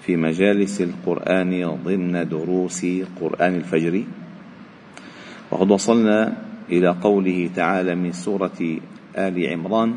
في 0.00 0.16
مجالس 0.16 0.80
القرآن 0.80 1.78
ضمن 1.84 2.28
دروس 2.28 2.86
قرآن 3.20 3.54
الفجر. 3.54 4.02
وقد 5.50 5.70
وصلنا 5.70 6.36
إلى 6.70 6.88
قوله 6.88 7.50
تعالى 7.56 7.94
من 7.94 8.12
سورة 8.12 8.78
آل 9.16 9.46
عمران 9.46 9.94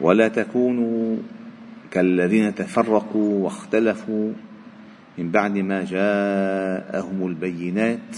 ولا 0.00 0.28
تكونوا 0.28 1.16
كالذين 1.90 2.54
تفرقوا 2.54 3.44
واختلفوا 3.44 4.32
من 5.18 5.30
بعد 5.30 5.58
ما 5.58 5.84
جاءهم 5.84 7.26
البينات 7.26 8.16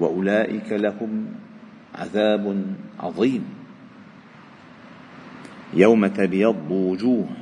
وأولئك 0.00 0.72
لهم 0.72 1.26
عذاب 1.94 2.64
عظيم. 3.00 3.44
يوم 5.74 6.06
تبيض 6.06 6.70
وجوه 6.70 7.41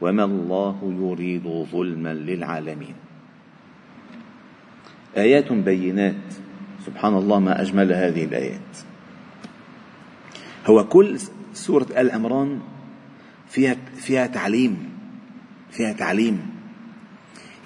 وما 0.00 0.24
الله 0.24 0.78
يريد 1.00 1.66
ظلما 1.72 2.14
للعالمين. 2.14 2.94
آيات 5.16 5.52
بينات. 5.52 6.14
سبحان 6.86 7.14
الله 7.14 7.38
ما 7.38 7.62
أجمل 7.62 7.92
هذه 7.92 8.24
الآيات. 8.24 8.74
هو 10.66 10.84
كل 10.84 11.18
سورة 11.52 11.86
آل 11.96 12.10
عمران 12.10 12.60
فيها 13.48 13.76
فيها 13.96 14.26
تعليم 14.26 14.90
فيها 15.70 15.92
تعليم. 15.92 16.50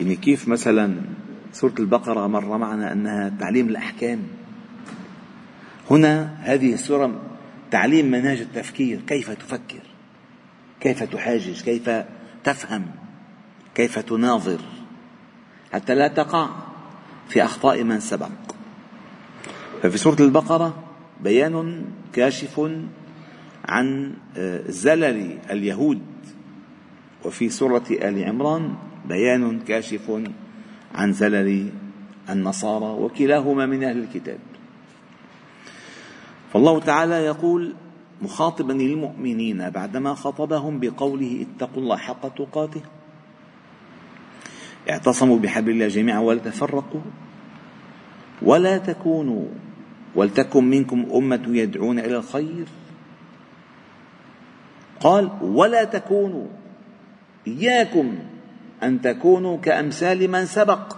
يعني 0.01 0.17
كيف 0.17 0.49
مثلا 0.49 0.97
سورة 1.53 1.75
البقرة 1.79 2.27
مر 2.27 2.59
معنا 2.59 2.93
أنها 2.93 3.29
تعليم 3.29 3.69
الأحكام. 3.69 4.19
هنا 5.91 6.37
هذه 6.41 6.75
السورة 6.75 7.21
تعليم 7.71 8.11
منهج 8.11 8.41
التفكير. 8.41 9.01
كيف 9.07 9.31
تفكر؟ 9.31 9.83
كيف 10.81 11.03
تحاجج؟ 11.03 11.63
كيف 11.63 11.91
تفهم 12.45 12.87
كيف 13.75 13.99
تناظر 13.99 14.61
حتى 15.73 15.95
لا 15.95 16.09
تقع 16.09 16.49
في 17.29 17.45
أخطاء 17.45 17.85
من 17.85 18.01
سبق. 18.01 18.31
ففي 19.83 19.99
سورة 19.99 20.17
البقرة 20.21 20.85
بيان 21.21 21.85
كاشف 22.13 22.71
عن 23.65 24.15
آه، 24.37 24.63
زلل 24.69 25.39
اليهود. 25.51 26.03
وفي 27.25 27.49
سورة 27.49 27.85
آل 27.91 28.25
عمران 28.25 28.75
بيان 29.09 29.61
كاشف 29.61 30.23
عن 30.95 31.13
زلل 31.13 31.73
النصارى 32.31 33.03
وكلاهما 33.03 33.67
من 33.67 33.85
أهل 33.85 33.99
الكتاب. 33.99 34.39
فالله 36.53 36.81
تعالى 36.81 37.15
يقول 37.15 37.75
مخاطبا 38.23 38.75
المؤمنين 38.75 39.71
بعدما 39.71 40.15
خاطبهم 40.15 40.81
بقوله 40.81 41.47
اتقوا 41.47 41.83
الله 41.83 41.97
حق 41.97 42.35
تقاته. 42.35 42.83
اعتصموا 44.91 45.39
بحبل 45.39 45.71
الله 45.71 45.89
جميعا 45.89 46.19
ولا 46.19 46.41
تفرقوا 46.41 47.01
ولا 48.43 48.79
تكونوا 48.79 49.47
ولتكن 50.15 50.65
منكم 50.65 51.07
أمة 51.15 51.45
يدعون 51.49 51.99
إلى 51.99 52.17
الخير. 52.17 52.67
قال 55.01 55.31
ولا 55.43 55.85
تكونوا 55.85 56.47
إياكم 57.47 58.19
أن 58.83 59.01
تكونوا 59.01 59.57
كأمثال 59.59 60.31
من 60.31 60.47
سبق 60.47 60.97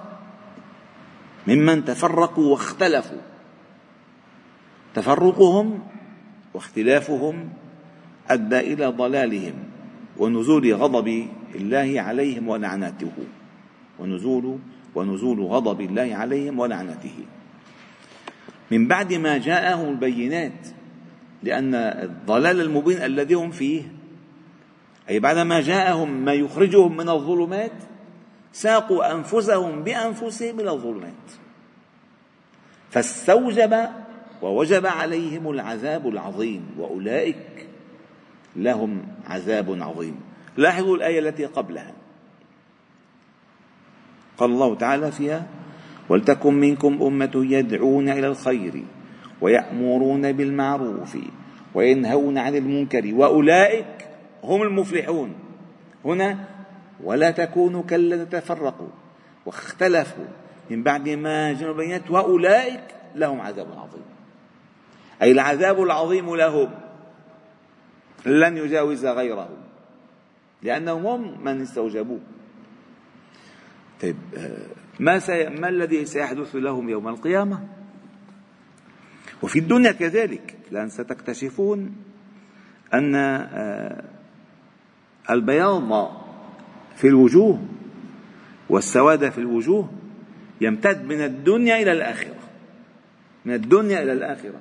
ممن 1.46 1.84
تفرقوا 1.84 2.50
واختلفوا. 2.52 3.22
تفرقهم 4.94 5.82
واختلافهم 6.54 7.48
أدى 8.28 8.58
إلى 8.58 8.86
ضلالهم 8.86 9.54
ونزول 10.18 10.74
غضب 10.74 11.28
الله 11.54 12.00
عليهم 12.00 12.48
ولعنته. 12.48 13.12
ونزول 13.98 14.58
ونزول 14.94 15.40
غضب 15.40 15.80
الله 15.80 16.14
عليهم 16.14 16.58
ولعنته. 16.58 17.14
من 18.70 18.88
بعد 18.88 19.14
ما 19.14 19.38
جاءهم 19.38 19.88
البينات 19.88 20.68
لأن 21.42 21.74
الضلال 21.74 22.60
المبين 22.60 22.98
الذي 22.98 23.34
هم 23.34 23.50
فيه 23.50 23.82
أي 25.08 25.20
بعدما 25.20 25.60
جاءهم 25.60 26.10
ما 26.24 26.32
يخرجهم 26.32 26.96
من 26.96 27.08
الظلمات 27.08 27.72
ساقوا 28.52 29.12
أنفسهم 29.12 29.84
بأنفسهم 29.84 30.60
إلى 30.60 30.70
الظلمات. 30.70 31.24
فاستوجب 32.90 33.88
ووجب 34.44 34.86
عليهم 34.86 35.50
العذاب 35.50 36.08
العظيم 36.08 36.66
وأولئك 36.78 37.66
لهم 38.56 39.02
عذاب 39.26 39.82
عظيم. 39.82 40.20
لاحظوا 40.56 40.96
الآية 40.96 41.18
التي 41.18 41.44
قبلها. 41.44 41.92
قال 44.38 44.50
الله 44.50 44.74
تعالى 44.74 45.12
فيها 45.12 45.46
ولتكن 46.08 46.54
منكم 46.54 47.02
أمة 47.02 47.30
يدعون 47.34 48.08
إلى 48.08 48.26
الخير 48.26 48.84
ويأمرون 49.40 50.32
بالمعروف 50.32 51.16
وينهون 51.74 52.38
عن 52.38 52.56
المنكر 52.56 53.14
وأولئك 53.14 54.08
هم 54.42 54.62
المفلحون. 54.62 55.34
هنا 56.04 56.44
ولا 57.04 57.30
تكونوا 57.30 57.82
كالذين 57.82 58.28
تفرقوا 58.28 58.88
واختلفوا 59.46 60.26
من 60.70 60.82
بعد 60.82 61.08
ما 61.08 61.52
جاءوا 61.52 61.72
البينات 61.72 62.10
وأولئك 62.10 62.84
لهم 63.14 63.40
عذاب 63.40 63.66
عظيم. 63.76 64.04
أي 65.22 65.32
العذاب 65.32 65.82
العظيم 65.82 66.36
لهم 66.36 66.70
لن 68.26 68.56
يجاوز 68.56 69.06
غيرهم 69.06 69.56
لأنهم 70.62 71.06
هم 71.06 71.44
من 71.44 71.60
استوجبوه. 71.60 72.20
طيب 74.02 74.16
ما, 75.00 75.18
سي... 75.18 75.48
ما 75.48 75.68
الذي 75.68 76.04
سيحدث 76.04 76.56
لهم 76.56 76.88
يوم 76.88 77.08
القيامة؟ 77.08 77.68
وفي 79.42 79.58
الدنيا 79.58 79.92
كذلك 79.92 80.56
لأن 80.70 80.88
ستكتشفون 80.88 81.96
أن 82.94 83.14
آه، 83.14 84.04
البياض 85.30 86.10
في 86.96 87.08
الوجوه 87.08 87.62
والسواد 88.68 89.28
في 89.30 89.38
الوجوه 89.38 89.90
يمتد 90.60 91.04
من 91.04 91.20
الدنيا 91.20 91.82
إلى 91.82 91.92
الآخرة 91.92 92.34
من 93.44 93.54
الدنيا 93.54 94.02
إلى 94.02 94.12
الآخرة. 94.12 94.60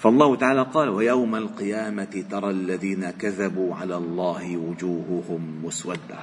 فالله 0.00 0.36
تعالى 0.36 0.62
قال 0.62 0.88
ويوم 0.88 1.36
القيامة 1.36 2.24
ترى 2.30 2.50
الذين 2.50 3.10
كذبوا 3.10 3.74
على 3.74 3.96
الله 3.96 4.56
وجوههم 4.56 5.64
مسودة. 5.64 6.20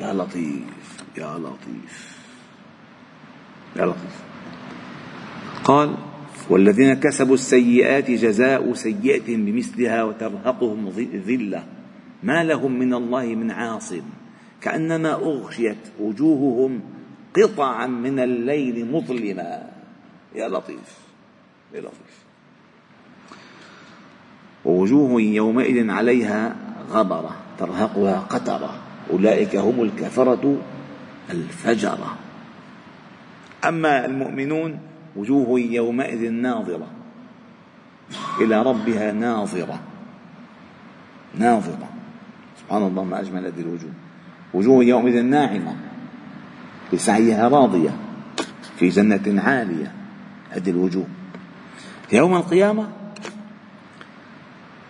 يا 0.00 0.12
لطيف 0.12 1.04
يا 1.18 1.38
لطيف 1.38 2.18
يا 3.76 3.86
لطيف. 3.86 4.22
قال 5.64 5.94
والذين 6.50 6.94
كسبوا 6.94 7.34
السيئات 7.34 8.10
جزاء 8.10 8.72
سيئة 8.74 9.36
بمثلها 9.36 10.02
وترهقهم 10.04 10.88
ذلة. 11.26 11.66
ما 12.22 12.44
لهم 12.44 12.78
من 12.78 12.94
الله 12.94 13.26
من 13.26 13.50
عاصم. 13.50 14.02
كأنما 14.60 15.14
أغشيت 15.14 15.94
وجوههم 16.00 16.80
قطعا 17.36 17.86
من 17.86 18.18
الليل 18.18 18.92
مظلما. 18.92 19.70
يا 20.34 20.48
لطيف 20.48 20.98
يا 21.74 21.80
لطيف. 21.80 22.27
ووجوه 24.64 25.22
يومئذ 25.22 25.90
عليها 25.90 26.56
غبرة 26.90 27.36
ترهقها 27.58 28.18
قترة 28.18 28.74
أولئك 29.10 29.56
هم 29.56 29.82
الكفرة 29.82 30.56
الفجرة. 31.30 32.16
أما 33.64 34.04
المؤمنون 34.04 34.78
وجوه 35.16 35.60
يومئذ 35.60 36.30
ناظرة 36.30 36.86
إلى 38.40 38.62
ربها 38.62 39.12
ناظرة. 39.12 39.80
ناظرة. 41.38 41.88
سبحان 42.60 42.82
الله 42.82 43.04
ما 43.04 43.20
أجمل 43.20 43.46
هذه 43.46 43.60
الوجوه. 43.60 43.90
وجوه 44.54 44.84
يومئذ 44.84 45.22
ناعمة 45.22 45.76
لسعيها 46.92 47.48
راضية 47.48 47.96
في 48.76 48.88
جنة 48.88 49.42
عالية. 49.42 49.92
هذه 50.50 50.70
الوجوه. 50.70 51.06
يوم 52.12 52.34
القيامة 52.34 52.88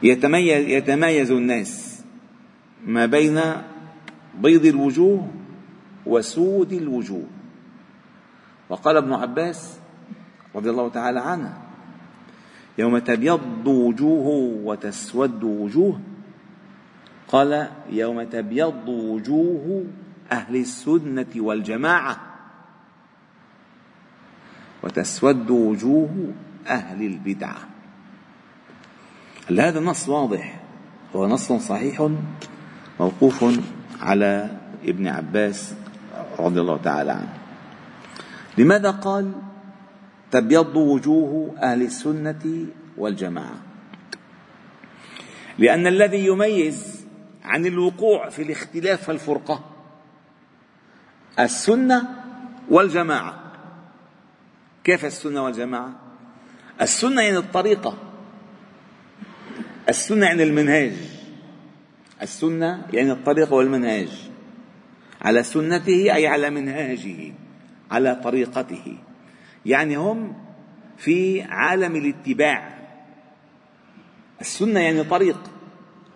يتميز, 0.03 0.69
يتميز 0.69 1.31
الناس 1.31 2.03
ما 2.87 3.07
بين 3.07 3.41
بيض 4.41 4.65
الوجوه 4.65 5.29
وسود 6.07 6.73
الوجوه. 6.73 7.27
وقال 8.69 8.97
ابن 8.97 9.13
عباس 9.13 9.79
رضي 10.55 10.71
الله 10.71 10.89
تعالى 10.89 11.21
عنه 11.21 11.59
يوم 12.79 12.99
تبيض 12.99 13.67
وجوه 13.67 14.27
وتسود 14.65 15.45
وجوه 15.45 16.01
قال 17.29 17.69
يوم 17.91 18.23
تبيض 18.23 18.89
وجوه 18.89 19.85
أهل 20.33 20.57
السنة 20.57 21.27
والجماعة 21.37 22.21
وتسود 24.83 25.51
وجوه 25.51 26.33
أهل 26.67 27.07
البدعة. 27.07 27.78
هل 29.49 29.61
هذا 29.61 29.79
النص 29.79 30.09
واضح؟ 30.09 30.61
هو 31.17 31.27
نص 31.27 31.53
صحيح 31.53 32.09
موقوف 33.01 33.45
على 34.01 34.51
ابن 34.85 35.09
عباس 35.09 35.75
رضي 36.39 36.61
الله 36.61 36.77
تعالى 36.77 37.13
عنه. 37.13 37.35
لماذا 38.59 38.91
قال 38.91 39.33
تبيض 40.31 40.77
وجوه 40.77 41.55
أهل 41.59 41.83
السنة 41.83 42.67
والجماعة؟ 42.97 43.57
لأن 45.59 45.87
الذي 45.87 46.27
يميز 46.27 47.07
عن 47.45 47.67
الوقوع 47.67 48.29
في 48.29 48.43
الاختلاف 48.43 49.09
والفرقة 49.09 49.65
السنة 51.39 52.09
والجماعة. 52.71 53.35
كيف 54.85 55.05
السنة 55.05 55.45
والجماعة؟ 55.45 55.93
السنة 56.81 57.23
يعني 57.23 57.37
الطريقة. 57.39 58.08
السنة 59.89 60.27
يعني 60.27 60.43
المنهاج. 60.43 60.93
السنة 62.23 62.87
يعني 62.93 63.13
الطريقة 63.13 63.55
والمنهاج. 63.55 64.31
على 65.23 65.43
سنته 65.43 66.15
أي 66.15 66.27
على 66.27 66.51
منهاجه 66.51 67.33
على 67.91 68.21
طريقته. 68.25 68.97
يعني 69.67 69.97
هم 69.97 70.35
في 70.97 71.43
عالم 71.43 71.97
الاتباع. 71.97 72.79
السنة 74.41 74.81
يعني 74.81 75.05
طريق 75.05 75.39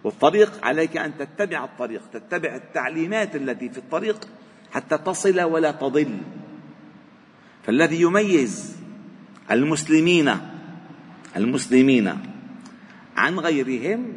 والطريق 0.04 0.64
عليك 0.64 0.96
أن 0.96 1.12
تتبع 1.18 1.64
الطريق 1.64 2.02
تتبع 2.12 2.54
التعليمات 2.54 3.36
التي 3.36 3.68
في 3.68 3.78
الطريق 3.78 4.28
حتى 4.72 4.98
تصل 4.98 5.40
ولا 5.40 5.70
تضل. 5.70 6.18
فالذي 7.62 8.00
يميز 8.00 8.76
المسلمين 9.50 10.36
المسلمين 11.36 12.31
عن 13.17 13.38
غيرهم 13.38 14.12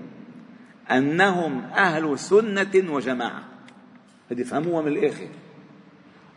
أنهم 0.91 1.61
أهل 1.61 2.19
سنة 2.19 2.91
وجماعة. 2.91 3.43
هذه 4.31 4.43
فهموها 4.43 4.81
من 4.81 4.87
الآخر. 4.87 5.27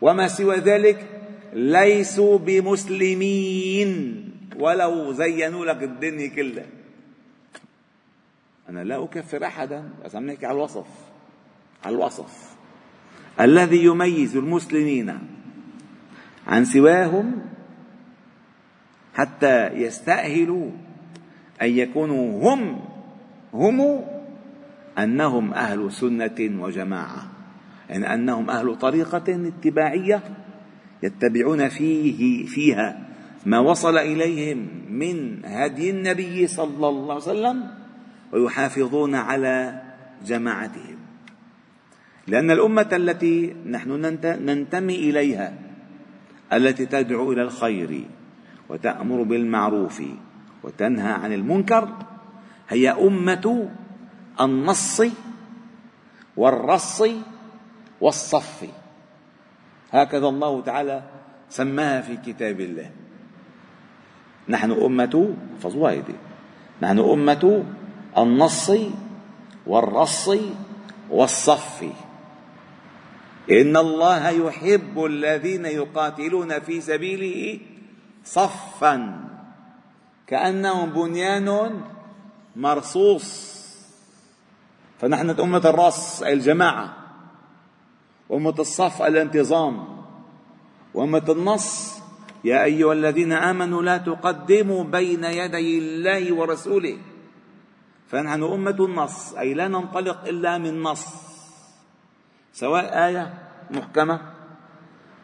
وما 0.01 0.27
سوى 0.27 0.55
ذلك 0.55 1.07
ليسوا 1.53 2.37
بمسلمين. 2.37 3.91
ولو 4.55 5.11
زينوا 5.11 5.65
لك 5.65 5.83
الدنيا 5.83 6.27
كلها. 6.27 6.65
أنا 8.69 8.83
لا 8.83 9.03
أكفر 9.03 9.45
أحدا 9.45 9.89
بس 10.05 10.15
عم 10.15 10.25
نحكي 10.25 10.45
على 10.45 10.55
الوصف. 10.55 10.87
على 11.85 11.95
الوصف. 11.95 12.49
الذي 13.39 13.83
يميز 13.83 14.37
المسلمين 14.37 15.19
عن 16.47 16.65
سواهم 16.65 17.41
حتى 19.13 19.67
يستأهلوا 19.67 20.71
أن 21.61 21.69
يكونوا 21.69 22.53
هم 22.53 22.79
هم 23.53 24.01
أنهم 24.97 25.53
أهل 25.53 25.91
سنة 25.91 26.61
وجماعة. 26.61 27.27
يعني 27.89 28.13
أنهم 28.13 28.49
أهل 28.49 28.75
طريقة 28.75 29.47
اتباعية 29.47 30.21
يتبعون 31.03 31.69
فيه 31.69 32.45
فيها 32.45 33.07
ما 33.45 33.59
وصل 33.59 33.97
إليهم 33.97 34.67
من 34.89 35.45
هدي 35.45 35.89
النبي 35.89 36.47
صلى 36.47 36.87
الله 36.89 37.13
عليه 37.13 37.23
وسلم 37.23 37.63
ويحافظون 38.33 39.15
على 39.15 39.81
جماعتهم. 40.25 40.97
لأن 42.27 42.51
الأمة 42.51 42.89
التي 42.93 43.55
نحن 43.65 44.17
ننتمي 44.23 44.95
إليها 44.95 45.53
التي 46.53 46.85
تدعو 46.85 47.31
إلى 47.31 47.41
الخير 47.41 48.03
وتأمر 48.69 49.23
بالمعروف 49.23 50.01
وتنهى 50.63 51.11
عن 51.11 51.33
المنكر 51.33 51.89
هي 52.69 52.89
أمة 52.89 53.69
النص 54.41 55.01
والرص 56.37 57.03
والصف. 58.01 58.65
هكذا 59.91 60.27
الله 60.27 60.61
تعالى 60.61 61.03
سماها 61.49 62.01
في 62.01 62.17
كتاب 62.17 62.59
الله. 62.59 62.91
نحن 64.49 64.71
أمة 64.71 65.35
احفظوها 65.57 65.91
هيدي 65.91 66.15
نحن 66.81 66.99
أمة 66.99 67.63
النص 68.17 68.71
والرص 69.67 70.29
والصف. 71.09 71.85
إن 73.51 73.77
الله 73.77 74.29
يحب 74.29 75.05
الذين 75.05 75.65
يقاتلون 75.65 76.59
في 76.59 76.81
سبيله 76.81 77.59
صفا. 78.23 79.28
كأنهم 80.29 80.89
بنيان 80.93 81.81
مرصوص. 82.55 83.27
فنحن 85.01 85.29
أمة 85.29 85.65
الرص 85.65 86.23
أي 86.23 86.33
الجماعة. 86.33 86.93
وأمة 88.29 88.55
الصف 88.59 89.01
الانتظام. 89.01 89.75
وأمة 90.93 91.25
النص 91.29 91.97
يا 92.43 92.63
أيها 92.63 92.93
الذين 92.93 93.33
آمنوا 93.33 93.81
لا 93.81 93.97
تقدموا 93.97 94.83
بين 94.83 95.23
يدي 95.23 95.77
الله 95.77 96.33
ورسوله. 96.33 96.97
فنحن 98.07 98.43
أمة 98.43 98.79
النص 98.79 99.33
أي 99.33 99.53
لا 99.53 99.67
ننطلق 99.67 100.27
إلا 100.27 100.57
من 100.57 100.83
نص. 100.83 101.05
سواء 102.53 102.85
آية 103.07 103.33
محكمة 103.71 104.21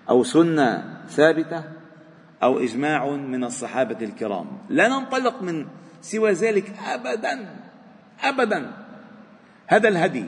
أو 0.10 0.24
سنة 0.24 1.02
ثابتة 1.10 1.85
أو 2.46 2.60
إجماع 2.60 3.10
من 3.10 3.44
الصحابة 3.44 3.98
الكرام. 4.06 4.46
لا 4.70 4.88
ننطلق 4.88 5.42
من 5.42 5.66
سوى 6.02 6.32
ذلك 6.32 6.74
أبدا 6.78 7.56
أبدا. 8.22 8.72
هذا 9.68 9.88
الهدي. 9.90 10.26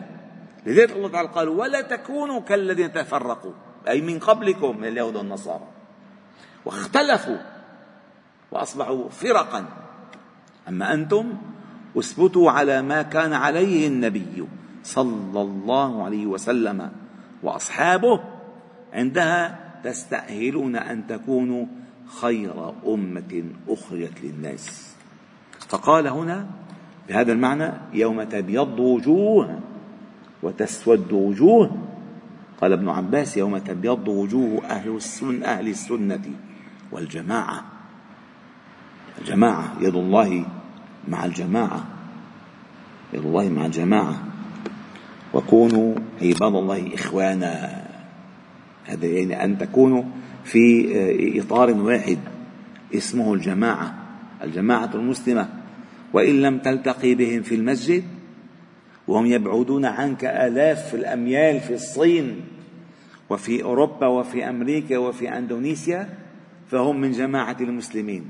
لذلك 0.66 0.92
الله 0.92 1.10
تعالى 1.10 1.30
قال 1.30 1.48
ولا 1.50 1.82
تكونوا 1.82 2.40
كالذين 2.40 2.94
تفرقوا. 2.94 3.52
أي 3.88 4.02
من 4.02 4.20
قبلكم 4.20 4.78
من 4.78 4.88
اليهود 4.88 5.16
والنصارى. 5.16 5.68
واختلفوا 6.66 7.38
وأصبحوا 8.52 9.10
فرقا. 9.10 9.66
أما 10.68 10.94
أنتم 10.94 11.38
أثبتوا 11.98 12.52
على 12.52 12.82
ما 12.82 13.02
كان 13.02 13.34
عليه 13.34 13.88
النبي 13.88 14.48
صلى 14.84 15.42
الله 15.42 16.06
عليه 16.06 16.26
وسلم 16.26 16.92
وأصحابه. 17.44 18.20
عندها 18.94 19.60
تستأهلون 19.84 20.76
أن 20.76 21.08
تكونوا 21.08 21.66
خير 22.22 22.74
أمة 22.88 23.44
أخرجت 23.68 24.14
للناس. 24.24 24.96
فقال 25.70 26.08
هنا 26.08 26.48
بهذا 27.10 27.32
المعنى 27.32 27.72
يوم 27.94 28.24
تبيض 28.24 28.80
وجوه 28.80 29.60
وتسود 30.44 31.12
وجوه. 31.12 31.78
قال 32.62 32.74
ابن 32.74 32.90
عباس 32.90 33.38
يوم 33.38 33.58
تبيض 33.58 34.08
وجوه 34.08 34.66
أهل 34.66 34.96
السنة 34.96 35.46
أهل 35.46 35.68
السنة 35.68 36.22
والجماعة. 36.92 37.64
الجماعة 39.22 39.74
يد 39.80 39.96
الله 39.96 40.46
مع 41.08 41.26
الجماعة. 41.26 41.86
يد 43.14 43.26
الله 43.26 43.50
مع 43.50 43.66
الجماعة. 43.66 44.24
وكونوا 45.34 45.96
عباد 46.22 46.56
الله 46.56 46.94
إخوانا. 46.94 47.84
هذا 48.86 49.06
يعني 49.06 49.44
أن 49.44 49.58
تكونوا 49.58 50.04
في 50.48 51.42
إطار 51.42 51.72
واحد 51.72 52.20
اسمه 52.96 53.34
الجماعة 53.34 53.96
الجماعة 54.44 54.92
المسلمة. 54.96 55.50
وإن 56.14 56.42
لم 56.42 56.60
تلتقي 56.60 57.16
بهم 57.16 57.42
في 57.42 57.56
المسجد 57.56 58.04
وهم 59.08 59.26
يبعدون 59.26 59.86
عنك 59.86 60.26
آلاف 60.26 60.96
الأميال 60.96 61.60
في 61.60 61.74
الصين 61.74 62.42
وفي 63.30 63.64
أوروبا 63.64 64.08
وفي 64.08 64.50
أمريكا 64.50 64.98
وفي 64.98 65.38
أندونيسيا 65.38 66.10
فهم 66.72 67.02
من 67.02 67.12
جماعة 67.12 67.58
المسلمين. 67.62 68.30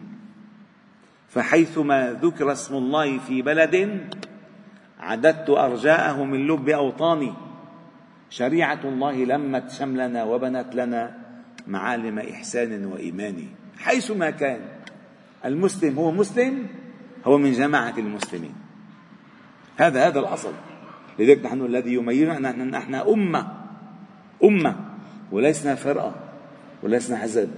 فحيثما 1.29 2.17
ذكر 2.21 2.51
اسم 2.51 2.75
الله 2.75 3.17
في 3.17 3.41
بلد 3.41 4.01
عددت 4.99 5.49
أرجاءه 5.49 6.23
من 6.23 6.47
لب 6.47 6.69
أوطاني. 6.69 7.33
شريعة 8.29 8.79
الله 8.83 9.15
لمت 9.25 9.71
شملنا 9.71 10.23
وبنت 10.23 10.75
لنا. 10.75 11.26
معالم 11.67 12.19
إحسان 12.19 12.85
وإيمان. 12.85 13.47
حيثما 13.77 14.29
كان 14.29 14.59
المسلم 15.45 15.99
هو 15.99 16.11
مسلم 16.11 16.67
هو 17.25 17.37
من 17.37 17.51
جماعة 17.51 17.93
المسلمين. 17.97 18.53
هذا 19.77 20.07
هذا 20.07 20.19
الأصل. 20.19 20.53
لذلك 21.19 21.45
نحن 21.45 21.61
الذي 21.61 21.93
يميزنا 21.93 22.49
أن 22.49 22.71
نحن 22.71 22.95
أمة 22.95 23.47
أمة. 24.43 24.75
ولسنا 25.31 25.75
فرقة 25.75 26.15
ولسنا 26.83 27.17
حزب 27.17 27.49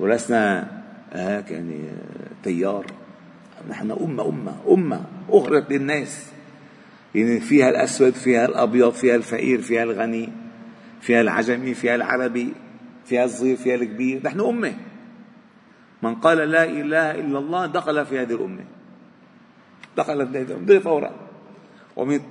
ولسنا 0.00 0.68
هيك 1.12 1.50
يعني 1.50 1.88
تيار. 2.42 2.86
نحن 3.70 3.90
أمة 3.90 4.28
أمة 4.28 4.54
أمة. 4.68 5.04
أخرت 5.30 5.72
للناس. 5.72 6.26
يعني 7.14 7.40
فيها 7.40 7.68
الأسود 7.68 8.12
فيها 8.12 8.46
الأبيض 8.46 8.92
فيها 8.92 9.16
الفقير 9.16 9.62
فيها 9.62 9.82
الغني 9.82 10.28
فيها 11.00 11.20
العجمي 11.20 11.74
فيها 11.74 11.94
العربي. 11.94 12.52
فيها 13.04 13.24
الصغير 13.24 13.56
فيها 13.56 13.74
الكبير. 13.74 14.22
نحن 14.24 14.40
أمة. 14.40 14.74
من 16.02 16.14
قال 16.14 16.38
لا 16.38 16.64
إله 16.64 17.10
إلا 17.10 17.38
الله 17.38 17.66
دخل 17.66 18.06
في 18.06 18.18
هذه 18.20 18.34
الأمة. 18.34 18.64
دخل 19.96 20.28
في 20.28 20.38
هذه 20.38 20.52
الأمة. 20.52 20.78
فورا 20.78 21.10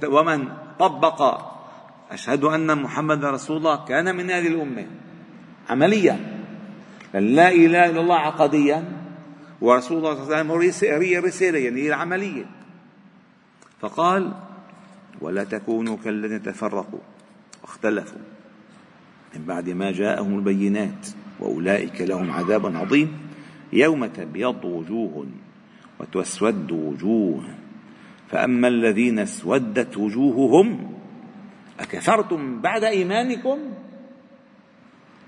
ومن 0.06 0.50
طبق. 0.80 1.42
أشهد 2.12 2.44
أن 2.44 2.78
محمد 2.78 3.26
رسول 3.26 3.58
الله 3.58 3.86
كان 3.86 4.16
من 4.16 4.32
هذه 4.32 4.48
الأمة. 4.48 4.88
عمليا. 5.70 6.20
لا 7.14 7.50
إله 7.52 7.90
إلا 7.90 8.02
الله 8.02 8.16
عقديا. 8.16 8.84
ورسول 9.62 9.98
الله 9.98 10.14
صلى 10.14 10.24
الله 10.24 10.56
عليه 10.56 10.68
وسلم 10.68 11.02
هي 11.02 11.20
رسالة 11.20 11.60
يعني 11.60 11.82
هي 11.82 11.88
العملية 11.88 12.46
فقال 13.80 14.34
ولا 15.22 15.44
تكونوا 15.44 15.98
كالذين 16.04 16.44
تفرقوا. 16.44 17.00
واختلفوا. 17.62 18.22
من 19.36 19.46
بعد 19.46 19.70
ما 19.70 19.92
جاءهم 19.92 20.38
البينات 20.38 21.08
وأولئك 21.40 22.02
لهم 22.02 22.32
عذاب 22.32 22.76
عظيم. 22.76 23.18
يوم 23.74 24.06
تبيض 24.06 24.66
وجوه 24.66 25.28
وتسود 26.00 26.72
وجوه 26.72 27.44
فأما 28.30 28.68
الذين 28.68 29.20
اسودت 29.20 29.98
وجوههم 29.98 30.94
أكفرتم 31.80 32.62
بعد 32.62 32.84
إيمانكم؟ 32.84 33.60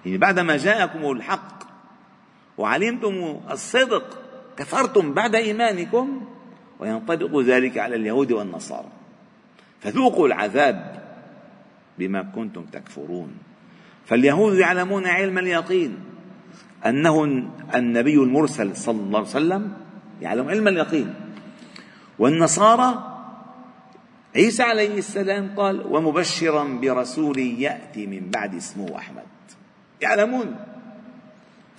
يعني 0.05 0.17
بعدما 0.17 0.57
جاءكم 0.57 1.11
الحق 1.11 1.63
وعلمتم 2.57 3.39
الصدق 3.51 4.19
كفرتم 4.57 5.13
بعد 5.13 5.35
إيمانكم؟ 5.35 6.25
وينطبق 6.79 7.39
ذلك 7.39 7.77
على 7.77 7.95
اليهود 7.95 8.31
والنصارى. 8.31 8.91
فذوقوا 9.79 10.27
العذاب 10.27 11.03
بما 11.99 12.21
كنتم 12.21 12.65
تكفرون. 12.65 13.52
فاليهود 14.05 14.57
يعلمون 14.57 15.07
علم 15.07 15.37
اليقين. 15.37 15.99
أنه 16.85 17.23
النبي 17.75 18.15
المرسل 18.15 18.77
صلى 18.77 19.01
الله 19.01 19.19
عليه 19.19 19.29
وسلم 19.29 19.73
يعلم 20.21 20.49
علم 20.49 20.67
اليقين. 20.67 21.13
والنصارى 22.19 23.09
عيسى 24.35 24.63
عليه 24.63 24.97
السلام 24.97 25.55
قال 25.57 25.87
ومبشرا 25.87 26.63
برسول 26.63 27.39
يأتي 27.39 28.07
من 28.07 28.29
بعد 28.29 28.55
اسمه 28.55 28.97
أحمد. 28.97 29.23
يعلمون. 30.01 30.55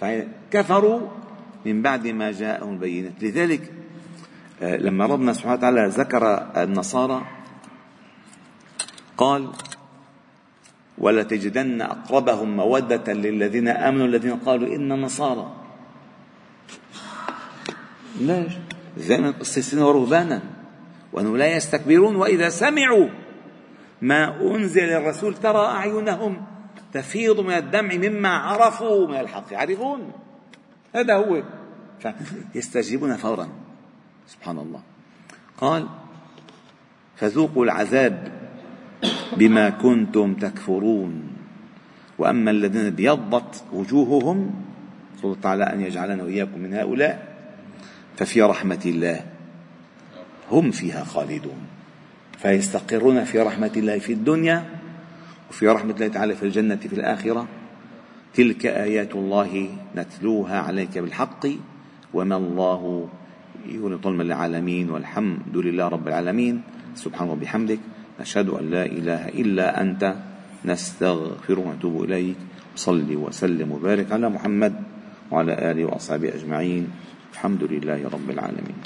فكفروا 0.01 1.01
من 1.67 1.83
بعد 1.83 2.07
ما 2.07 2.33
جاءهم 2.33 2.73
البينات. 2.75 3.23
لذلك 3.23 3.73
آه، 4.63 4.77
لما 4.77 5.07
ربنا 5.07 5.33
سبحانه 5.33 5.55
وتعالى 5.55 5.87
ذكر 5.87 6.51
النصارى 6.57 7.23
قال 9.17 9.51
ولتجدن 10.99 11.83
أقربهم 11.83 12.57
مودة 12.57 13.13
للذين 13.13 13.69
آمنوا 13.69 14.07
الذين 14.07 14.37
قالوا 14.37 14.77
إن 14.77 15.01
نصارى 15.01 15.53
ليش؟ 18.21 18.53
زي 18.97 19.17
قسيسين 19.17 19.79
ورهبانا 19.79 20.43
وأنهم 21.13 21.37
لا 21.37 21.57
يستكبرون 21.57 22.17
وإذا 22.17 22.49
سمعوا 22.49 23.09
ما 24.03 24.41
أنزل 24.41 24.89
الرسول 24.89 25.35
ترى 25.35 25.67
أعينهم 25.67 26.47
تفيض 26.93 27.41
من 27.41 27.55
الدمع 27.55 27.95
مما 27.95 28.29
عرفوا 28.29 29.09
من 29.09 29.21
الحق. 29.21 29.53
يعرفون؟ 29.53 30.13
هذا 30.95 31.15
هو. 31.15 31.43
فيستجيبون 32.53 33.17
فورا. 33.17 33.49
سبحان 34.27 34.59
الله. 34.59 34.81
قال 35.59 35.89
فذوقوا 37.17 37.65
العذاب 37.65 38.44
بما 39.39 39.71
كنتم 39.71 40.35
تكفرون. 40.35 41.13
وأما 42.19 42.51
الذين 42.51 42.87
ابيضت 42.87 43.65
وجوههم 43.73 44.55
الله 45.25 45.37
تعالى 45.43 45.65
أن 45.65 45.81
يجعلنا 45.81 46.23
وإياكم 46.23 46.61
من 46.61 46.75
هؤلاء 46.75 47.35
ففي 48.17 48.43
رحمة 48.43 48.83
الله 48.87 49.21
هم 50.51 50.71
فيها 50.71 51.05
خالدون. 51.05 51.61
فيستقرون 52.39 53.25
في 53.25 53.41
رحمة 53.41 53.73
الله 53.77 53.99
في 53.99 54.13
الدنيا 54.13 54.65
وفي 55.51 55.69
رحمة 55.69 55.95
الله 55.95 56.09
تعالى 56.09 56.35
في 56.35 56.43
الجنة 56.43 56.77
في 56.77 56.93
الآخرة. 56.93 57.49
تلك 58.35 58.67
آيات 58.67 59.15
الله 59.15 59.69
نتلوها 59.97 60.59
عليك 60.61 60.99
بالحق 60.99 61.47
وما 62.15 62.37
الله 62.37 63.09
يولي 63.69 63.97
ظلم 63.97 64.23
للعالمين 64.23 64.91
والحمد 64.91 65.57
لله 65.57 65.89
رب 65.89 66.09
العالمين. 66.09 66.63
سبحانه 66.95 67.33
وبحمدك 67.33 67.79
نشهد 68.21 68.49
أن 68.49 68.71
لا 68.71 68.85
إله 68.87 69.29
إلا 69.29 69.81
أنت 69.81 70.15
نستغفر 70.65 71.59
ونتوب 71.59 72.05
إليك. 72.05 72.37
صل 72.77 73.07
وسلم 73.17 73.73
وبارك 73.73 74.13
على 74.13 74.29
محمد 74.29 74.75
وعلى 75.31 75.53
آله 75.71 75.85
وأصحابه 75.85 76.35
أجمعين. 76.35 76.91
الحمد 77.33 77.63
لله 77.65 78.09
رب 78.09 78.29
العالمين. 78.31 78.79